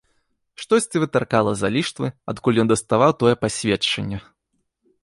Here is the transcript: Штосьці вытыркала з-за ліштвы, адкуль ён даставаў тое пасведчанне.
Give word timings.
Штосьці 0.61 1.01
вытыркала 1.03 1.51
з-за 1.57 1.69
ліштвы, 1.75 2.07
адкуль 2.35 2.61
ён 2.65 2.73
даставаў 2.73 3.11
тое 3.21 3.35
пасведчанне. 3.45 4.17